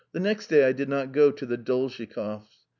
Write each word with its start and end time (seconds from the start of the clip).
Next 0.15 0.47
day 0.47 0.63
I 0.65 0.71
did 0.71 0.89
not 0.89 1.11
go 1.11 1.29
to 1.29 1.45
the 1.45 1.59
Dolzhikovs'. 1.59 2.49